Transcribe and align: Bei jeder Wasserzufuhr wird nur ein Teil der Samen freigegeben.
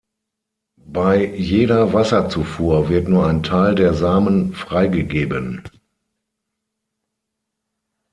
Bei 0.87 1.23
jeder 1.23 1.93
Wasserzufuhr 1.93 2.89
wird 2.89 3.07
nur 3.07 3.27
ein 3.27 3.43
Teil 3.43 3.75
der 3.75 3.93
Samen 3.93 4.51
freigegeben. 4.55 5.61